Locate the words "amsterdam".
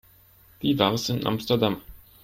1.27-1.79